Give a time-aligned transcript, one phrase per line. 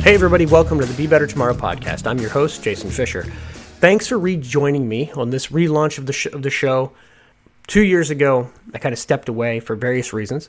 [0.00, 2.06] Hey, everybody, welcome to the Be Better Tomorrow podcast.
[2.06, 3.24] I'm your host, Jason Fisher.
[3.80, 6.92] Thanks for rejoining me on this relaunch of the, sh- of the show.
[7.66, 10.48] Two years ago, I kind of stepped away for various reasons,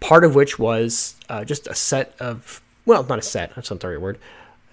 [0.00, 3.80] part of which was uh, just a set of, well, not a set, that's not
[3.80, 4.18] the right word,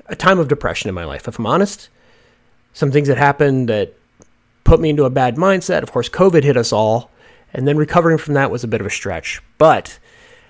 [0.06, 1.28] a time of depression in my life.
[1.28, 1.90] If I'm honest,
[2.74, 3.96] some things that happened that
[4.64, 5.82] put me into a bad mindset.
[5.82, 7.10] Of course, COVID hit us all,
[7.54, 9.42] and then recovering from that was a bit of a stretch.
[9.58, 9.98] But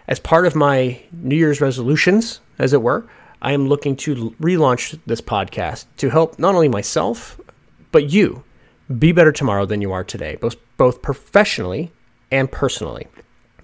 [0.07, 3.07] as part of my New Year's resolutions, as it were,
[3.41, 7.39] I am looking to relaunch this podcast to help not only myself,
[7.91, 8.43] but you
[8.97, 11.91] be better tomorrow than you are today, both, both professionally
[12.31, 13.07] and personally.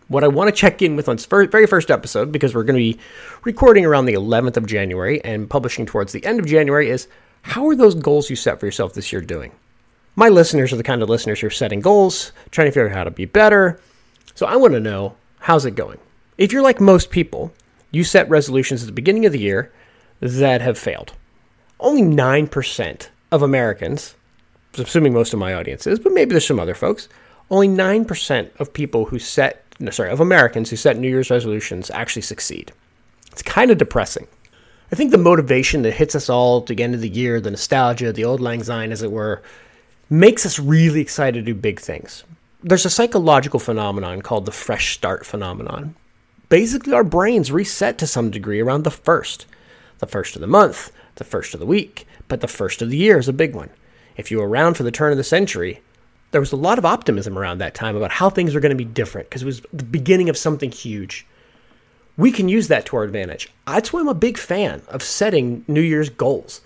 [0.07, 2.79] What I want to check in with on this very first episode, because we're going
[2.79, 2.99] to be
[3.43, 7.07] recording around the 11th of January and publishing towards the end of January, is
[7.43, 9.51] how are those goals you set for yourself this year doing?
[10.15, 12.95] My listeners are the kind of listeners who are setting goals, trying to figure out
[12.95, 13.79] how to be better.
[14.35, 15.99] So I want to know how's it going?
[16.37, 17.53] If you're like most people,
[17.91, 19.71] you set resolutions at the beginning of the year
[20.21, 21.13] that have failed.
[21.79, 24.15] Only 9% of Americans,
[24.77, 27.09] assuming most of my audience is, but maybe there's some other folks,
[27.49, 31.91] only 9% of people who set, no, sorry, of Americans who set New Year's resolutions
[31.91, 32.71] actually succeed.
[33.31, 34.27] It's kind of depressing.
[34.91, 37.51] I think the motivation that hits us all to the end of the year, the
[37.51, 39.41] nostalgia, the auld lang syne, as it were,
[40.09, 42.25] makes us really excited to do big things.
[42.61, 45.95] There's a psychological phenomenon called the fresh start phenomenon.
[46.51, 49.45] Basically, our brains reset to some degree around the first.
[49.99, 52.97] The first of the month, the first of the week, but the first of the
[52.97, 53.69] year is a big one.
[54.17, 55.79] If you were around for the turn of the century,
[56.31, 58.75] there was a lot of optimism around that time about how things were going to
[58.75, 61.25] be different because it was the beginning of something huge.
[62.17, 63.47] We can use that to our advantage.
[63.65, 66.59] That's why I'm a big fan of setting New Year's goals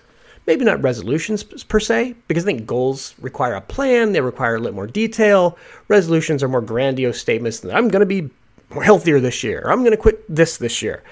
[0.48, 4.60] maybe not resolutions per se, because I think goals require a plan, they require a
[4.60, 5.58] little more detail.
[5.88, 8.30] Resolutions are more grandiose statements that I'm going to be
[8.70, 11.02] more healthier this year, I'm going to quit this this year.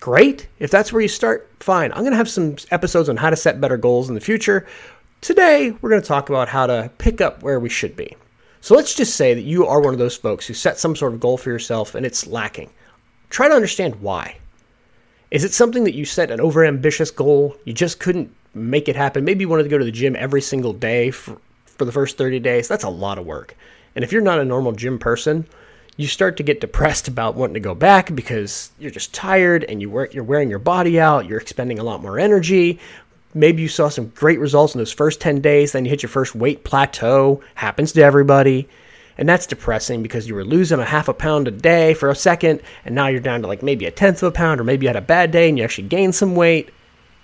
[0.00, 0.46] Great.
[0.58, 1.90] If that's where you start, fine.
[1.92, 4.66] I'm going to have some episodes on how to set better goals in the future.
[5.20, 8.14] Today, we're going to talk about how to pick up where we should be.
[8.60, 11.14] So let's just say that you are one of those folks who set some sort
[11.14, 12.70] of goal for yourself and it's lacking.
[13.30, 14.36] Try to understand why.
[15.30, 17.56] Is it something that you set an overambitious goal?
[17.64, 19.24] You just couldn't make it happen.
[19.24, 22.18] Maybe you wanted to go to the gym every single day for, for the first
[22.18, 22.68] 30 days.
[22.68, 23.56] That's a lot of work.
[23.94, 25.46] And if you're not a normal gym person,
[25.96, 29.80] you start to get depressed about wanting to go back because you're just tired and
[29.80, 32.78] you work, you're wearing your body out, you're expending a lot more energy.
[33.34, 36.10] Maybe you saw some great results in those first 10 days, then you hit your
[36.10, 37.42] first weight plateau.
[37.54, 38.68] Happens to everybody.
[39.18, 42.14] And that's depressing because you were losing a half a pound a day for a
[42.14, 44.84] second, and now you're down to like maybe a tenth of a pound, or maybe
[44.84, 46.70] you had a bad day and you actually gained some weight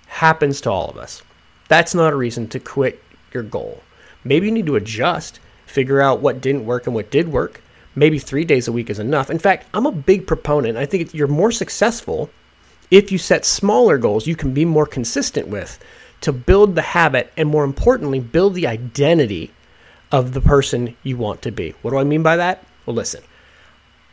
[0.07, 1.23] happens to all of us.
[1.69, 3.01] That's not a reason to quit
[3.33, 3.81] your goal.
[4.23, 7.61] Maybe you need to adjust, figure out what didn't work and what did work.
[7.95, 9.29] Maybe three days a week is enough.
[9.29, 10.77] In fact, I'm a big proponent.
[10.77, 12.29] I think you're more successful
[12.89, 15.79] if you set smaller goals you can be more consistent with
[16.21, 19.51] to build the habit and, more importantly, build the identity
[20.11, 21.73] of the person you want to be.
[21.81, 22.65] What do I mean by that?
[22.85, 23.23] Well, listen,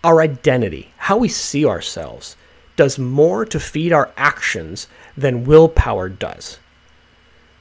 [0.02, 2.36] our identity, how we see ourselves,
[2.76, 6.58] does more to feed our actions than willpower does.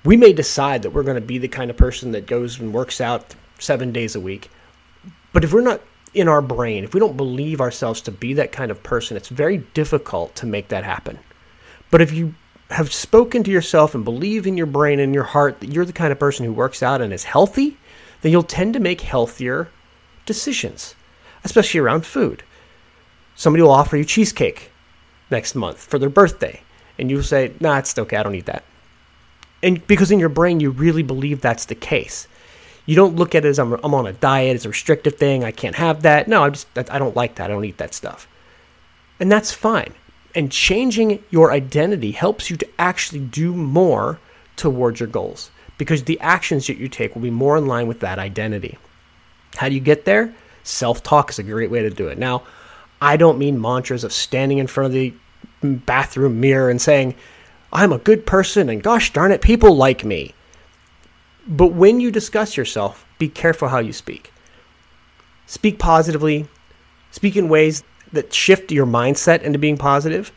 [0.06, 2.74] We may decide that we're going to be the kind of person that goes and
[2.74, 4.50] works out seven days a week,
[5.34, 5.81] but if we're not
[6.14, 9.30] in our brain, if we don't believe ourselves to be that kind of person, it's
[9.30, 11.20] very difficult to make that happen.
[11.92, 12.34] But if you
[12.70, 15.94] have spoken to yourself and believe in your brain and your heart that you're the
[15.94, 17.78] kind of person who works out and is healthy,
[18.22, 19.70] then you'll tend to make healthier
[20.25, 20.96] decisions,
[21.44, 22.44] especially around food.
[23.36, 24.72] Somebody will offer you cheesecake
[25.31, 26.62] next month for their birthday.
[26.97, 28.64] And you'll say, nah, it's okay, I don't eat that.
[29.64, 32.28] And because in your brain, you really believe that's the case.
[32.89, 35.44] You don't look at it as I'm, I'm on a diet, it's a restrictive thing,
[35.44, 36.27] I can't have that.
[36.27, 38.27] No, I just, I don't like that, I don't eat that stuff.
[39.19, 39.94] And that's fine.
[40.33, 44.19] And changing your identity helps you to actually do more
[44.55, 47.99] towards your goals because the actions that you take will be more in line with
[47.99, 48.75] that identity.
[49.53, 50.34] How do you get there?
[50.64, 52.17] Self talk is a great way to do it.
[52.17, 52.41] Now,
[53.03, 55.14] I don't mean mantras of standing in front of the
[55.61, 57.14] bathroom mirror and saying,
[57.72, 60.34] I'm a good person and gosh darn it, people like me.
[61.49, 64.31] But when you discuss yourself, be careful how you speak.
[65.47, 66.47] Speak positively,
[67.09, 70.31] speak in ways that shift your mindset into being positive.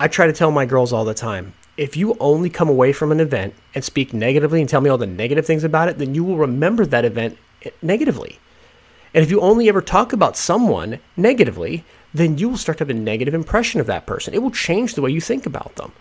[0.00, 3.12] I try to tell my girls all the time if you only come away from
[3.12, 6.14] an event and speak negatively and tell me all the negative things about it, then
[6.14, 8.38] you will remember that event eh, negatively.
[9.12, 12.90] And if you only ever talk about someone negatively, then you will start to have
[12.90, 14.34] a negative impression of that person.
[14.34, 15.92] It will change the way you think about them.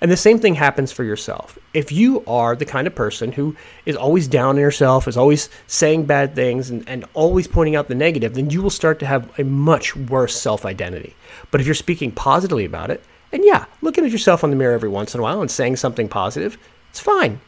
[0.00, 1.58] And the same thing happens for yourself.
[1.74, 5.48] If you are the kind of person who is always down on yourself, is always
[5.66, 9.06] saying bad things, and, and always pointing out the negative, then you will start to
[9.06, 11.16] have a much worse self identity.
[11.50, 13.02] But if you're speaking positively about it
[13.32, 15.76] And yeah, looking at yourself in the mirror every once in a while and saying
[15.76, 16.56] something positive,
[16.90, 17.40] it's fine.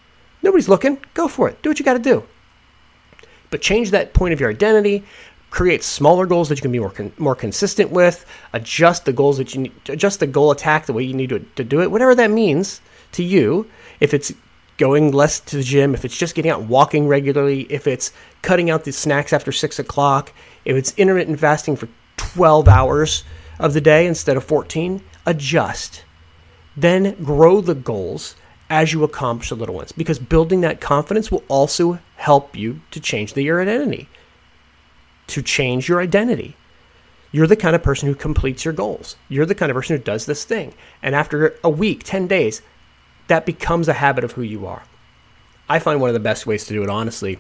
[0.42, 0.98] Nobody's looking.
[1.14, 1.60] Go for it.
[1.62, 2.24] Do what you got to do.
[3.50, 5.04] But change that point of your identity.
[5.50, 8.24] Create smaller goals that you can be more con- more consistent with.
[8.52, 9.72] Adjust the goals that you need.
[9.88, 11.90] Adjust the goal attack the way you need to, to do it.
[11.90, 12.80] Whatever that means
[13.12, 13.68] to you.
[13.98, 14.32] If it's
[14.78, 18.12] going less to the gym, if it's just getting out and walking regularly, if it's
[18.40, 20.32] cutting out the snacks after six o'clock,
[20.64, 23.24] if it's intermittent fasting for 12 hours
[23.58, 26.04] of the day instead of 14, adjust.
[26.76, 28.36] Then grow the goals
[28.70, 33.00] as you accomplish the little ones because building that confidence will also help you to
[33.00, 34.08] change the, your identity.
[35.30, 36.56] To change your identity.
[37.32, 39.16] You're the kind of person who completes your goals.
[39.28, 40.74] You're the kind of person who does this thing.
[41.02, 42.62] And after a week, 10 days,
[43.28, 44.82] that becomes a habit of who you are.
[45.68, 47.38] I find one of the best ways to do it, honestly.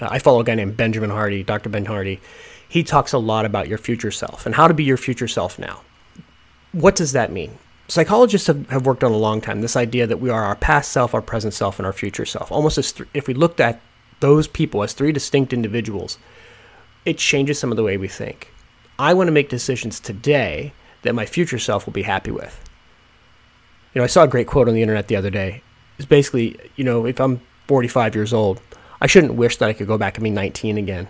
[0.00, 1.68] Uh, I follow a guy named Benjamin Hardy, Dr.
[1.68, 2.20] Ben Hardy.
[2.68, 5.58] He talks a lot about your future self and how to be your future self
[5.58, 5.80] now.
[6.70, 7.58] What does that mean?
[7.88, 10.92] Psychologists have, have worked on a long time this idea that we are our past
[10.92, 12.50] self, our present self, and our future self.
[12.50, 13.80] Almost as th- if we looked at
[14.20, 16.18] those people as three distinct individuals,
[17.04, 18.52] it changes some of the way we think.
[18.98, 20.72] I want to make decisions today
[21.02, 22.58] that my future self will be happy with.
[23.92, 25.62] You know, I saw a great quote on the internet the other day.
[25.98, 28.60] It's basically, you know, if I'm 45 years old,
[29.00, 31.08] I shouldn't wish that I could go back and be 19 again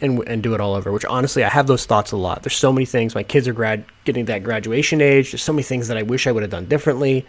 [0.00, 2.42] and, and do it all over, which honestly, I have those thoughts a lot.
[2.42, 3.14] There's so many things.
[3.14, 5.32] My kids are grad getting that graduation age.
[5.32, 7.26] There's so many things that I wish I would have done differently.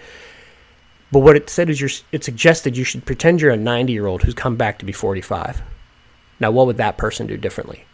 [1.12, 4.07] But what it said is you're, it suggested you should pretend you're a 90 year
[4.07, 5.62] old who's come back to be 45.
[6.39, 7.86] Now, what would that person do differently?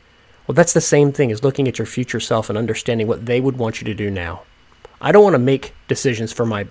[0.49, 3.39] Well, that's the same thing as looking at your future self and understanding what they
[3.39, 4.41] would want you to do now.
[4.99, 6.65] I don't want to make decisions for my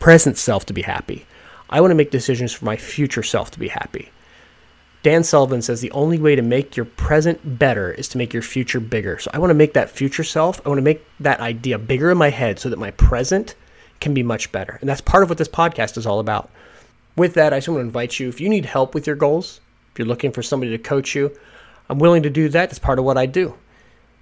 [0.00, 1.24] present self to be happy.
[1.70, 4.10] I want to make decisions for my future self to be happy.
[5.04, 8.42] Dan Sullivan says the only way to make your present better is to make your
[8.42, 9.20] future bigger.
[9.20, 12.10] So I want to make that future self, I want to make that idea bigger
[12.10, 13.54] in my head so that my present
[14.00, 14.78] can be much better.
[14.80, 16.50] And that's part of what this podcast is all about.
[17.14, 19.60] With that, I just want to invite you if you need help with your goals,
[19.92, 21.30] if you're looking for somebody to coach you,
[21.88, 22.70] I'm willing to do that.
[22.70, 23.54] It's part of what I do.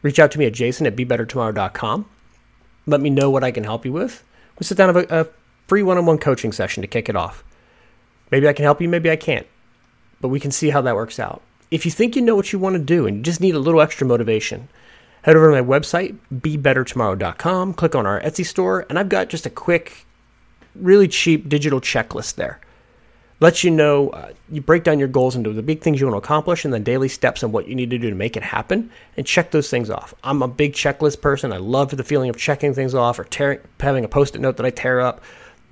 [0.03, 2.07] Reach out to me at jason at bebettertomorrow.com.
[2.87, 4.23] Let me know what I can help you with.
[4.59, 5.27] We'll sit down and have a, a
[5.67, 7.43] free one on one coaching session to kick it off.
[8.31, 9.47] Maybe I can help you, maybe I can't,
[10.21, 11.43] but we can see how that works out.
[11.71, 13.59] If you think you know what you want to do and you just need a
[13.59, 14.69] little extra motivation,
[15.23, 19.47] head over to my website, bebettertomorrow.com, click on our Etsy store, and I've got just
[19.47, 20.07] a quick,
[20.75, 22.61] really cheap digital checklist there.
[23.41, 26.15] Lets you know, uh, you break down your goals into the big things you want
[26.15, 28.43] to accomplish and then daily steps on what you need to do to make it
[28.43, 30.15] happen and check those things off.
[30.23, 31.53] I'm a big checklist person.
[31.53, 34.57] I love the feeling of checking things off or tearing, having a post it note
[34.57, 35.21] that I tear up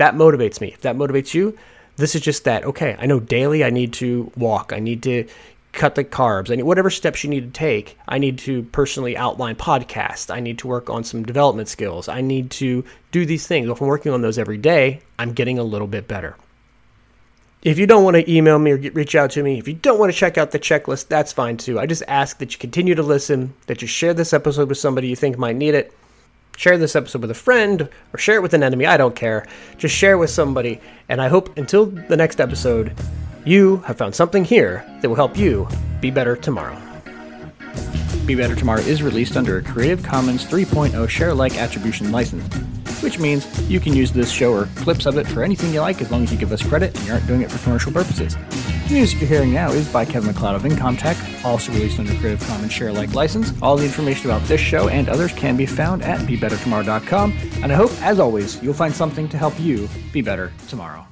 [0.02, 0.68] that motivates me.
[0.68, 1.56] If that motivates you,
[1.96, 2.64] this is just that.
[2.64, 4.72] Okay, I know daily I need to walk.
[4.72, 5.28] I need to
[5.72, 6.50] cut the carbs.
[6.50, 7.96] I need whatever steps you need to take.
[8.08, 10.34] I need to personally outline podcasts.
[10.34, 12.08] I need to work on some development skills.
[12.08, 13.68] I need to do these things.
[13.68, 16.36] If I'm working on those every day, I'm getting a little bit better.
[17.62, 19.74] If you don't want to email me or get, reach out to me, if you
[19.74, 21.78] don't want to check out the checklist, that's fine too.
[21.78, 25.08] I just ask that you continue to listen, that you share this episode with somebody
[25.08, 25.94] you think might need it,
[26.56, 28.86] Share this episode with a friend or share it with an enemy.
[28.86, 29.46] I don't care.
[29.78, 30.80] Just share with somebody.
[31.08, 32.94] And I hope until the next episode,
[33.44, 35.66] you have found something here that will help you
[36.00, 36.80] be better tomorrow.
[38.26, 42.46] Be Better Tomorrow is released under a Creative Commons 3.0 share alike attribution license,
[43.02, 46.00] which means you can use this show or clips of it for anything you like
[46.00, 48.36] as long as you give us credit and you aren't doing it for commercial purposes.
[48.88, 52.46] The music you're hearing now is by Kevin MacLeod of Incompetech, also released under Creative
[52.46, 53.52] Commons share alike license.
[53.62, 57.32] All the information about this show and others can be found at bebettertomorrow.com,
[57.62, 61.06] and I hope, as always, you'll find something to help you be better tomorrow.